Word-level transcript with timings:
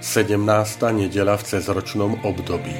17. 0.00 0.40
nedela 0.96 1.36
v 1.36 1.44
cezročnom 1.44 2.24
období. 2.24 2.72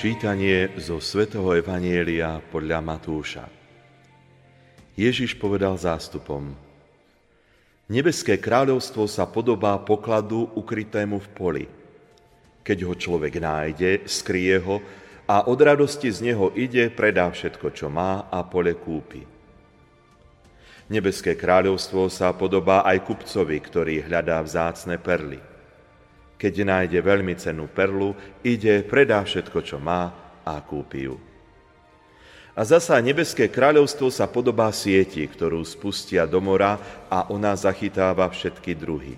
Čítanie 0.00 0.72
zo 0.80 0.96
svätého 0.96 1.52
Evanielia 1.52 2.40
podľa 2.40 2.80
Matúša. 2.80 3.44
Ježiš 4.96 5.36
povedal 5.36 5.76
zástupom, 5.76 6.56
Nebeské 7.92 8.40
kráľovstvo 8.40 9.04
sa 9.04 9.28
podobá 9.28 9.76
pokladu 9.84 10.56
ukrytému 10.56 11.20
v 11.20 11.28
poli. 11.36 11.64
Keď 12.64 12.78
ho 12.88 12.96
človek 12.96 13.36
nájde, 13.36 14.08
skrie 14.08 14.56
ho 14.56 15.01
a 15.26 15.46
od 15.46 15.58
radosti 15.62 16.10
z 16.10 16.32
neho 16.32 16.50
ide, 16.58 16.90
predá 16.90 17.30
všetko, 17.30 17.70
čo 17.70 17.86
má 17.86 18.26
a 18.28 18.42
pole 18.42 18.74
kúpi. 18.74 19.22
Nebeské 20.90 21.38
kráľovstvo 21.38 22.10
sa 22.10 22.34
podobá 22.34 22.82
aj 22.84 23.06
kupcovi, 23.06 23.56
ktorý 23.62 23.94
hľadá 24.04 24.42
vzácne 24.42 24.98
perly. 24.98 25.40
Keď 26.36 26.54
nájde 26.66 26.98
veľmi 27.00 27.38
cenú 27.38 27.70
perlu, 27.70 28.18
ide, 28.42 28.82
predá 28.82 29.22
všetko, 29.22 29.62
čo 29.62 29.78
má 29.78 30.10
a 30.42 30.58
kúpi 30.58 31.06
ju. 31.06 31.16
A 32.52 32.68
zasa 32.68 33.00
nebeské 33.00 33.48
kráľovstvo 33.48 34.12
sa 34.12 34.28
podobá 34.28 34.68
sieti, 34.74 35.24
ktorú 35.24 35.64
spustia 35.64 36.28
do 36.28 36.42
mora 36.42 36.76
a 37.08 37.24
ona 37.32 37.56
zachytáva 37.56 38.28
všetky 38.28 38.76
druhy. 38.76 39.16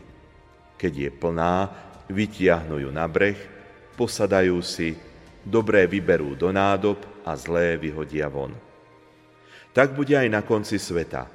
Keď 0.78 0.92
je 0.94 1.10
plná, 1.10 1.72
vytiahnu 2.06 2.86
ju 2.86 2.90
na 2.94 3.10
breh, 3.10 3.40
posadajú 3.98 4.60
si 4.62 4.94
dobré 5.44 5.84
vyberú 5.84 6.34
do 6.34 6.48
nádob 6.50 6.98
a 7.22 7.36
zlé 7.36 7.76
vyhodia 7.76 8.32
von. 8.32 8.52
Tak 9.76 9.92
bude 9.92 10.16
aj 10.16 10.28
na 10.32 10.40
konci 10.40 10.80
sveta. 10.80 11.28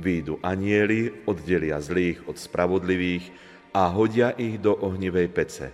Výjdu 0.00 0.40
anieli, 0.40 1.26
oddelia 1.28 1.76
zlých 1.82 2.24
od 2.24 2.38
spravodlivých 2.38 3.28
a 3.76 3.90
hodia 3.92 4.32
ich 4.38 4.56
do 4.58 4.72
ohnivej 4.72 5.28
pece. 5.28 5.68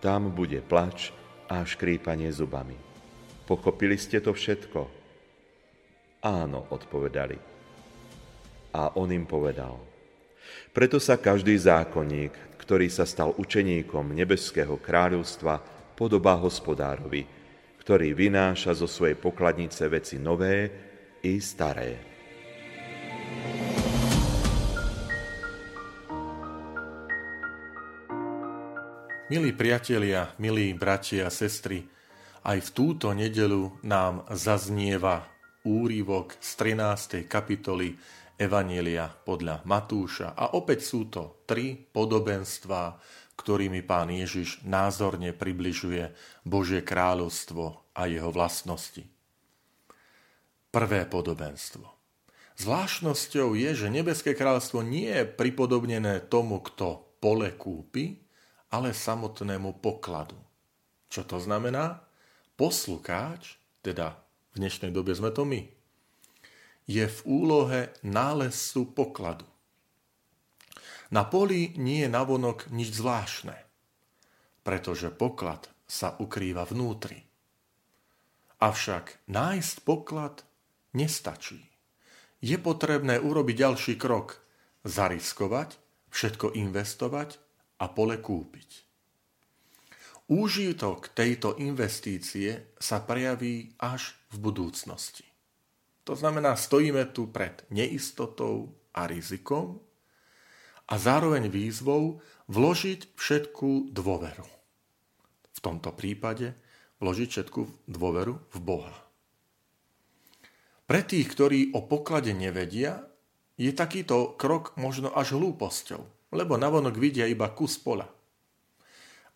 Tam 0.00 0.32
bude 0.32 0.64
plač 0.64 1.12
a 1.50 1.60
škrípanie 1.66 2.30
zubami. 2.32 2.78
Pochopili 3.44 3.98
ste 3.98 4.22
to 4.22 4.30
všetko? 4.32 4.80
Áno, 6.22 6.70
odpovedali. 6.70 7.36
A 8.70 8.94
on 8.94 9.10
im 9.10 9.26
povedal. 9.26 9.76
Preto 10.70 11.02
sa 11.02 11.18
každý 11.18 11.58
zákonník, 11.58 12.62
ktorý 12.62 12.86
sa 12.86 13.02
stal 13.02 13.34
učeníkom 13.34 14.14
nebeského 14.14 14.78
kráľovstva, 14.78 15.58
podobá 16.00 16.40
hospodárovi, 16.40 17.28
ktorý 17.84 18.16
vynáša 18.16 18.72
zo 18.72 18.88
svojej 18.88 19.20
pokladnice 19.20 19.84
veci 19.92 20.16
nové 20.16 20.72
i 21.20 21.36
staré. 21.44 22.00
Milí 29.28 29.52
priatelia, 29.52 30.32
milí 30.40 30.72
bratia 30.72 31.28
a 31.28 31.30
sestry, 31.30 31.84
aj 32.48 32.58
v 32.64 32.70
túto 32.72 33.12
nedelu 33.12 33.68
nám 33.84 34.24
zaznieva 34.32 35.28
úrivok 35.68 36.40
z 36.40 36.50
13. 36.56 37.28
kapitoly 37.28 37.94
Evanielia 38.40 39.12
podľa 39.12 39.60
Matúša. 39.68 40.32
A 40.32 40.56
opäť 40.56 40.80
sú 40.88 41.12
to 41.12 41.44
tri 41.44 41.76
podobenstvá, 41.76 42.96
ktorými 43.40 43.80
pán 43.80 44.12
Ježiš 44.12 44.60
názorne 44.68 45.32
približuje 45.32 46.12
Božie 46.44 46.84
kráľovstvo 46.84 47.80
a 47.96 48.04
jeho 48.04 48.28
vlastnosti. 48.28 49.08
Prvé 50.68 51.08
podobenstvo. 51.08 51.88
Zvláštnosťou 52.60 53.56
je, 53.56 53.70
že 53.72 53.88
nebeské 53.88 54.36
kráľovstvo 54.36 54.84
nie 54.84 55.08
je 55.08 55.24
pripodobnené 55.24 56.20
tomu, 56.28 56.60
kto 56.60 57.16
pole 57.16 57.56
kúpi, 57.56 58.20
ale 58.70 58.92
samotnému 58.94 59.80
pokladu. 59.80 60.36
Čo 61.10 61.26
to 61.26 61.42
znamená? 61.42 62.04
Poslukáč, 62.54 63.58
teda 63.80 64.20
v 64.54 64.62
dnešnej 64.62 64.92
dobe 64.94 65.16
sme 65.16 65.32
to 65.34 65.48
my, 65.48 65.64
je 66.86 67.04
v 67.08 67.18
úlohe 67.26 67.90
nálezcu 68.04 68.94
pokladu. 68.94 69.49
Na 71.10 71.26
poli 71.26 71.74
nie 71.74 72.06
je 72.06 72.08
navonok 72.08 72.70
nič 72.70 72.94
zvláštne, 72.94 73.58
pretože 74.62 75.10
poklad 75.10 75.66
sa 75.90 76.14
ukrýva 76.22 76.62
vnútri. 76.70 77.26
Avšak 78.62 79.26
nájsť 79.26 79.76
poklad 79.82 80.46
nestačí. 80.94 81.66
Je 82.40 82.56
potrebné 82.56 83.18
urobiť 83.18 83.56
ďalší 83.58 83.94
krok, 83.98 84.38
zariskovať, 84.86 85.76
všetko 86.14 86.54
investovať 86.54 87.42
a 87.82 87.90
pole 87.90 88.16
kúpiť. 88.22 88.70
Úžitok 90.30 91.10
tejto 91.10 91.58
investície 91.58 92.70
sa 92.78 93.02
prejaví 93.02 93.74
až 93.82 94.14
v 94.30 94.36
budúcnosti. 94.38 95.26
To 96.06 96.14
znamená, 96.14 96.54
stojíme 96.54 97.10
tu 97.10 97.34
pred 97.34 97.66
neistotou 97.74 98.70
a 98.94 99.10
rizikom, 99.10 99.82
a 100.90 100.94
zároveň 100.98 101.46
výzvou 101.46 102.18
vložiť 102.50 103.14
všetku 103.14 103.94
dôveru. 103.94 104.46
V 105.54 105.58
tomto 105.62 105.94
prípade 105.94 106.58
vložiť 106.98 107.28
všetku 107.30 107.86
dôveru 107.86 108.34
v 108.34 108.58
Boha. 108.58 108.94
Pre 110.90 111.00
tých, 111.06 111.30
ktorí 111.30 111.70
o 111.78 111.86
poklade 111.86 112.34
nevedia, 112.34 113.06
je 113.54 113.70
takýto 113.70 114.34
krok 114.34 114.74
možno 114.74 115.14
až 115.14 115.38
hlúposťou, 115.38 116.34
lebo 116.34 116.58
navonok 116.58 116.98
vidia 116.98 117.30
iba 117.30 117.46
kus 117.54 117.78
pola. 117.78 118.10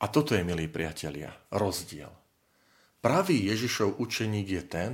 A 0.03 0.05
toto 0.11 0.35
je, 0.35 0.43
milí 0.43 0.67
priatelia, 0.67 1.31
rozdiel. 1.55 2.11
Pravý 2.99 3.47
Ježišov 3.47 4.01
učeník 4.03 4.49
je 4.51 4.63
ten, 4.67 4.93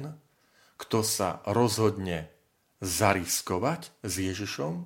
kto 0.77 1.00
sa 1.00 1.41
rozhodne 1.48 2.28
zariskovať 2.82 3.94
s 4.04 4.15
Ježišom 4.19 4.84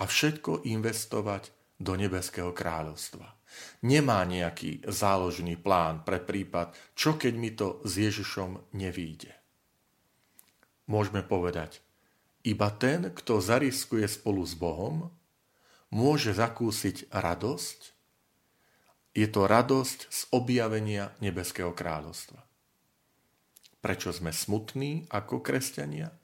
a 0.00 0.08
všetko 0.08 0.64
investovať 0.64 1.52
do 1.76 1.92
nebeského 1.96 2.56
kráľovstva. 2.56 3.36
Nemá 3.84 4.24
nejaký 4.24 4.84
záložný 4.88 5.60
plán 5.60 6.06
pre 6.06 6.22
prípad, 6.22 6.72
čo 6.96 7.20
keď 7.20 7.32
mi 7.36 7.50
to 7.52 7.84
s 7.84 8.00
Ježišom 8.00 8.72
nevíde. 8.76 9.36
Môžeme 10.88 11.20
povedať, 11.22 11.84
iba 12.40 12.72
ten, 12.72 13.12
kto 13.12 13.44
zariskuje 13.44 14.08
spolu 14.08 14.42
s 14.48 14.56
Bohom, 14.56 15.12
môže 15.92 16.32
zakúsiť 16.32 17.12
radosť. 17.12 17.80
Je 19.12 19.26
to 19.26 19.44
radosť 19.44 19.98
z 20.08 20.20
objavenia 20.30 21.12
nebeského 21.18 21.74
kráľovstva. 21.74 22.40
Prečo 23.82 24.14
sme 24.14 24.30
smutní 24.30 25.10
ako 25.10 25.42
kresťania? 25.42 26.14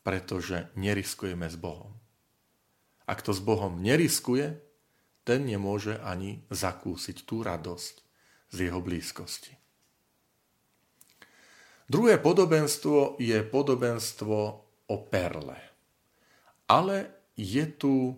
Pretože 0.00 0.70
neriskujeme 0.78 1.50
s 1.50 1.58
Bohom. 1.58 2.05
A 3.06 3.12
kto 3.14 3.30
s 3.30 3.40
Bohom 3.40 3.78
neriskuje, 3.82 4.58
ten 5.26 5.46
nemôže 5.46 5.98
ani 6.02 6.42
zakúsiť 6.50 7.26
tú 7.26 7.42
radosť 7.42 7.94
z 8.54 8.56
jeho 8.70 8.78
blízkosti. 8.78 9.54
Druhé 11.86 12.18
podobenstvo 12.18 13.18
je 13.22 13.46
podobenstvo 13.46 14.38
o 14.90 14.96
perle. 15.06 15.58
Ale 16.66 17.30
je 17.38 17.62
tu 17.78 18.14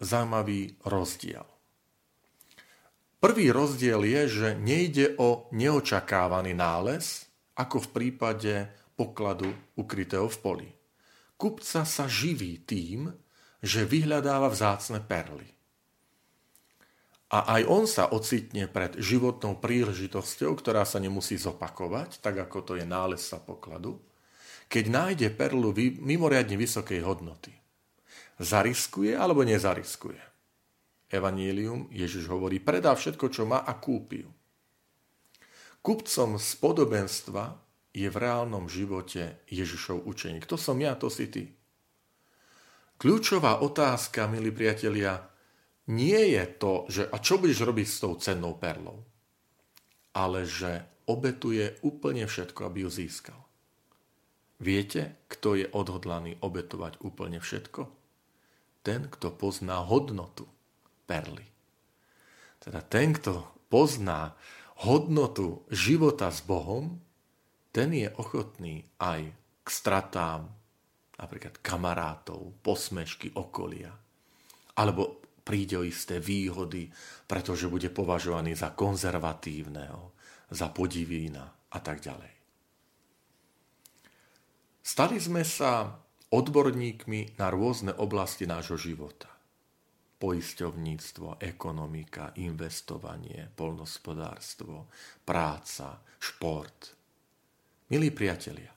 zaujímavý 0.00 0.80
rozdiel. 0.84 1.44
Prvý 3.20 3.52
rozdiel 3.52 4.00
je, 4.04 4.22
že 4.28 4.48
nejde 4.56 5.16
o 5.16 5.48
neočakávaný 5.52 6.52
nález, 6.52 7.28
ako 7.56 7.84
v 7.84 7.88
prípade 7.92 8.54
pokladu 8.96 9.52
ukrytého 9.76 10.28
v 10.28 10.38
poli. 10.40 10.68
Kupca 11.36 11.84
sa 11.84 12.04
živí 12.08 12.64
tým, 12.64 13.12
že 13.66 13.82
vyhľadáva 13.82 14.46
vzácne 14.48 15.02
perly. 15.02 15.50
A 17.26 17.58
aj 17.58 17.62
on 17.66 17.84
sa 17.90 18.06
ocitne 18.14 18.70
pred 18.70 18.94
životnou 19.02 19.58
príležitosťou, 19.58 20.54
ktorá 20.62 20.86
sa 20.86 21.02
nemusí 21.02 21.34
zopakovať, 21.34 22.22
tak 22.22 22.38
ako 22.38 22.62
to 22.62 22.72
je 22.78 22.86
nálezca 22.86 23.42
pokladu, 23.42 23.98
keď 24.70 24.84
nájde 24.86 25.28
perlu 25.34 25.74
mimoriadne 25.98 26.54
vysokej 26.54 27.02
hodnoty. 27.02 27.50
Zariskuje 28.38 29.18
alebo 29.18 29.42
nezariskuje? 29.42 30.22
Evanílium, 31.10 31.90
Ježiš 31.90 32.26
hovorí, 32.30 32.58
predá 32.62 32.94
všetko, 32.94 33.26
čo 33.30 33.42
má 33.46 33.62
a 33.62 33.74
kúpi 33.78 34.26
ju. 34.26 34.30
Kupcom 35.82 36.34
z 36.34 36.50
podobenstva 36.58 37.54
je 37.94 38.10
v 38.10 38.16
reálnom 38.18 38.66
živote 38.66 39.38
Ježišov 39.46 40.02
učeník. 40.02 40.46
To 40.50 40.58
som 40.58 40.78
ja, 40.82 40.98
to 40.98 41.06
si 41.06 41.30
ty. 41.30 41.54
Kľúčová 42.96 43.60
otázka, 43.60 44.24
milí 44.24 44.48
priatelia, 44.48 45.20
nie 45.92 46.32
je 46.32 46.44
to, 46.56 46.72
že 46.88 47.02
a 47.06 47.16
čo 47.20 47.36
budeš 47.36 47.62
robiť 47.68 47.86
s 47.86 48.00
tou 48.00 48.16
cennou 48.16 48.56
perlou, 48.56 49.04
ale 50.16 50.48
že 50.48 51.04
obetuje 51.06 51.78
úplne 51.84 52.24
všetko, 52.26 52.66
aby 52.66 52.88
ju 52.88 52.90
získal. 52.90 53.40
Viete, 54.56 55.20
kto 55.28 55.60
je 55.60 55.66
odhodlaný 55.68 56.40
obetovať 56.40 57.04
úplne 57.04 57.38
všetko? 57.38 57.84
Ten, 58.80 59.12
kto 59.12 59.28
pozná 59.36 59.84
hodnotu 59.84 60.48
perly. 61.04 61.44
Teda 62.58 62.80
ten, 62.80 63.12
kto 63.12 63.44
pozná 63.68 64.32
hodnotu 64.88 65.68
života 65.68 66.32
s 66.32 66.40
Bohom, 66.40 66.96
ten 67.70 67.92
je 67.92 68.08
ochotný 68.16 68.88
aj 68.96 69.28
k 69.62 69.68
stratám, 69.68 70.48
napríklad 71.16 71.60
kamarátov, 71.64 72.60
posmešky 72.60 73.36
okolia, 73.36 73.92
alebo 74.76 75.24
príde 75.40 75.80
o 75.80 75.84
isté 75.86 76.20
výhody, 76.20 76.90
pretože 77.24 77.70
bude 77.70 77.88
považovaný 77.88 78.52
za 78.58 78.74
konzervatívneho, 78.76 80.12
za 80.52 80.68
podivína 80.70 81.44
a 81.72 81.78
tak 81.80 82.04
ďalej. 82.04 82.32
Stali 84.86 85.16
sme 85.18 85.42
sa 85.42 85.98
odborníkmi 86.30 87.40
na 87.40 87.50
rôzne 87.50 87.90
oblasti 87.98 88.46
nášho 88.46 88.78
života 88.78 89.36
poisťovníctvo, 90.16 91.36
ekonomika, 91.44 92.32
investovanie, 92.40 93.52
polnospodárstvo, 93.52 94.88
práca, 95.20 96.00
šport. 96.16 96.96
Milí 97.92 98.10
priatelia, 98.10 98.72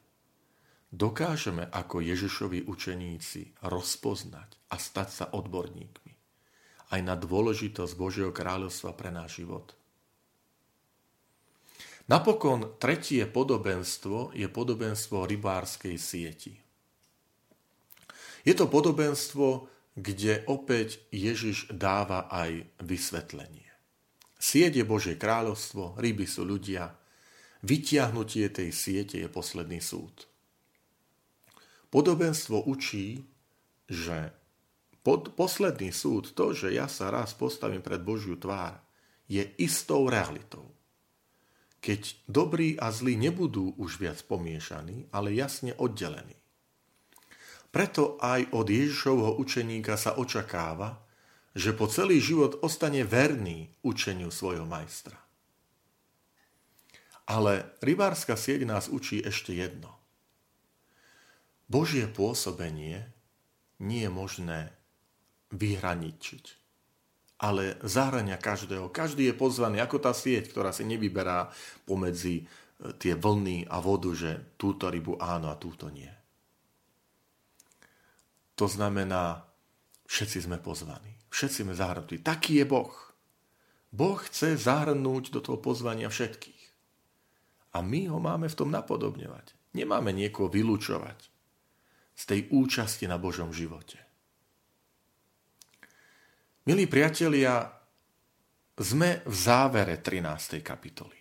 dokážeme 0.90 1.66
ako 1.70 2.02
Ježišovi 2.02 2.66
učeníci 2.66 3.66
rozpoznať 3.66 4.50
a 4.70 4.76
stať 4.78 5.10
sa 5.10 5.26
odborníkmi 5.34 6.10
aj 6.90 7.00
na 7.06 7.14
dôležitosť 7.14 7.94
Božieho 7.94 8.32
kráľovstva 8.34 8.98
pre 8.98 9.14
náš 9.14 9.46
život. 9.46 9.78
Napokon 12.10 12.82
tretie 12.82 13.22
podobenstvo 13.30 14.34
je 14.34 14.50
podobenstvo 14.50 15.30
rybárskej 15.30 15.96
sieti. 16.02 16.58
Je 18.42 18.54
to 18.58 18.66
podobenstvo, 18.66 19.70
kde 19.94 20.42
opäť 20.50 21.06
Ježiš 21.14 21.70
dáva 21.70 22.26
aj 22.34 22.66
vysvetlenie. 22.82 23.70
Sieť 24.40 24.82
je 24.82 24.86
Božie 24.88 25.16
kráľovstvo, 25.20 26.00
ryby 26.02 26.26
sú 26.26 26.48
ľudia, 26.48 26.98
vytiahnutie 27.62 28.50
tej 28.50 28.74
siete 28.74 29.22
je 29.22 29.30
posledný 29.30 29.78
súd. 29.84 30.29
Podobenstvo 31.90 32.70
učí, 32.70 33.26
že 33.90 34.30
pod 35.02 35.34
posledný 35.34 35.90
súd, 35.90 36.38
to, 36.38 36.54
že 36.54 36.70
ja 36.70 36.86
sa 36.86 37.10
raz 37.10 37.34
postavím 37.34 37.82
pred 37.82 38.02
Božiu 38.06 38.38
tvár, 38.38 38.78
je 39.26 39.42
istou 39.58 40.06
realitou. 40.10 40.70
Keď 41.80 42.28
dobrí 42.30 42.76
a 42.78 42.92
zlí 42.92 43.16
nebudú 43.16 43.74
už 43.80 43.98
viac 43.98 44.20
pomiešaní, 44.26 45.10
ale 45.10 45.34
jasne 45.34 45.74
oddelení. 45.80 46.36
Preto 47.70 48.18
aj 48.18 48.50
od 48.50 48.66
Ježišovho 48.66 49.38
učeníka 49.38 49.94
sa 49.94 50.18
očakáva, 50.18 51.06
že 51.54 51.74
po 51.74 51.86
celý 51.86 52.18
život 52.18 52.58
ostane 52.66 53.06
verný 53.06 53.70
učeniu 53.86 54.34
svojho 54.34 54.66
majstra. 54.66 55.18
Ale 57.30 57.78
rybárska 57.86 58.34
sieť 58.34 58.66
nás 58.66 58.90
učí 58.90 59.22
ešte 59.22 59.54
jedno. 59.54 59.99
Božie 61.70 62.10
pôsobenie 62.10 63.06
nie 63.78 64.02
je 64.02 64.12
možné 64.12 64.74
vyhraničiť, 65.54 66.46
ale 67.46 67.78
zahrania 67.86 68.42
každého. 68.42 68.90
Každý 68.90 69.30
je 69.30 69.38
pozvaný 69.38 69.78
ako 69.78 70.02
tá 70.02 70.12
sieť, 70.18 70.50
ktorá 70.50 70.74
si 70.74 70.82
nevyberá 70.84 71.54
pomedzi 71.86 72.42
e, 72.42 72.46
tie 72.98 73.14
vlny 73.14 73.70
a 73.70 73.78
vodu, 73.86 74.10
že 74.18 74.58
túto 74.58 74.90
rybu 74.90 75.22
áno 75.22 75.54
a 75.54 75.62
túto 75.62 75.94
nie. 75.94 76.10
To 78.58 78.66
znamená, 78.66 79.46
všetci 80.10 80.50
sme 80.50 80.58
pozvaní, 80.58 81.16
všetci 81.30 81.64
sme 81.70 81.78
zahrnutí. 81.78 82.20
Taký 82.20 82.60
je 82.60 82.66
Boh. 82.66 82.92
Boh 83.94 84.20
chce 84.26 84.58
zahrnúť 84.58 85.32
do 85.32 85.40
toho 85.40 85.62
pozvania 85.62 86.10
všetkých. 86.10 86.58
A 87.78 87.86
my 87.86 88.10
ho 88.10 88.18
máme 88.18 88.50
v 88.50 88.58
tom 88.58 88.74
napodobňovať. 88.74 89.54
Nemáme 89.78 90.10
niekoho 90.12 90.50
vylúčovať 90.50 91.39
z 92.20 92.24
tej 92.28 92.42
účasti 92.52 93.08
na 93.08 93.16
Božom 93.16 93.56
živote. 93.56 93.96
Milí 96.68 96.84
priatelia, 96.92 97.72
sme 98.76 99.24
v 99.24 99.36
závere 99.36 100.04
13. 100.04 100.60
kapitoly. 100.60 101.16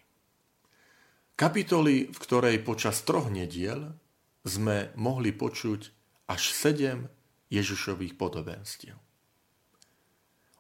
Kapitoly, 1.39 2.11
v 2.11 2.19
ktorej 2.19 2.59
počas 2.67 3.07
troch 3.07 3.31
nediel 3.31 3.95
sme 4.43 4.91
mohli 4.99 5.31
počuť 5.31 5.81
až 6.27 6.43
sedem 6.51 7.07
Ježišových 7.47 8.19
podobenstiev. 8.19 8.99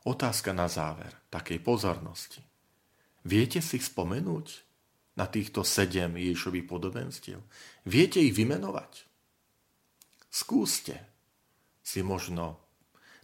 Otázka 0.06 0.54
na 0.54 0.70
záver 0.70 1.18
takej 1.34 1.58
pozornosti. 1.66 2.42
Viete 3.26 3.58
si 3.58 3.82
spomenúť 3.82 4.46
na 5.18 5.26
týchto 5.26 5.66
sedem 5.66 6.14
Ježišových 6.14 6.66
podobenstiev? 6.70 7.42
Viete 7.84 8.22
ich 8.22 8.32
vymenovať? 8.38 9.07
Skúste 10.48 10.96
si 11.84 12.00
možno 12.00 12.72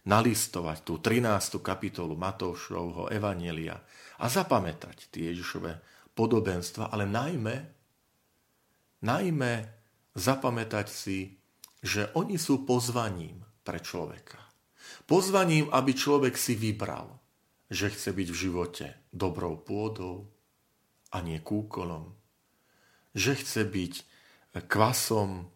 nalistovať 0.05 0.77
tú 0.85 1.01
13. 1.01 1.57
kapitolu 1.57 2.13
Matoušovho 2.13 3.09
Evanielia 3.09 3.81
a 4.21 4.29
zapamätať 4.29 5.09
tie 5.09 5.33
Ježišové 5.33 5.73
podobenstva, 6.13 6.93
ale 6.93 7.09
najmä, 7.09 7.55
najmä 9.01 9.53
zapamätať 10.13 10.85
si, 10.85 11.41
že 11.81 12.13
oni 12.13 12.37
sú 12.37 12.61
pozvaním 12.61 13.41
pre 13.65 13.81
človeka. 13.81 14.37
Pozvaním, 15.09 15.73
aby 15.73 15.97
človek 15.97 16.37
si 16.37 16.53
vybral, 16.53 17.09
že 17.73 17.89
chce 17.89 18.13
byť 18.13 18.27
v 18.29 18.37
živote 18.37 18.87
dobrou 19.09 19.57
pôdou 19.57 20.29
a 21.09 21.25
nie 21.25 21.41
kúkolom. 21.41 22.05
Že 23.17 23.33
chce 23.41 23.61
byť 23.65 23.93
kvasom 24.69 25.54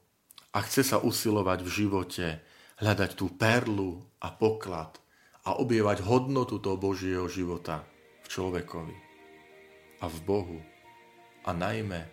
a 0.54 0.58
chce 0.66 0.82
sa 0.82 0.98
usilovať 0.98 1.60
v 1.62 1.70
živote 1.70 2.28
hľadať 2.80 3.12
tú 3.14 3.30
perlu 3.36 4.02
a 4.24 4.32
poklad 4.34 4.98
a 5.46 5.60
obievať 5.60 6.02
hodnotu 6.04 6.58
toho 6.58 6.80
Božieho 6.80 7.28
života 7.28 7.86
v 8.24 8.28
človekovi 8.28 8.98
a 10.00 10.06
v 10.08 10.18
Bohu. 10.24 10.60
A 11.44 11.52
najmä, 11.56 12.08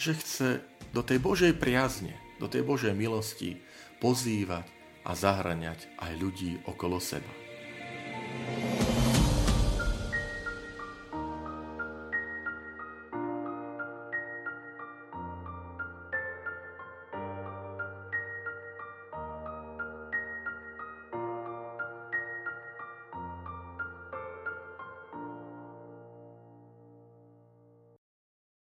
že 0.00 0.16
chce 0.16 0.48
do 0.92 1.04
tej 1.04 1.18
Božej 1.20 1.52
priazne, 1.56 2.16
do 2.40 2.46
tej 2.46 2.64
Božej 2.64 2.94
milosti 2.94 3.60
pozývať 3.98 4.66
a 5.04 5.16
zahraňať 5.16 5.88
aj 5.98 6.12
ľudí 6.20 6.60
okolo 6.68 7.00
seba. 7.00 7.32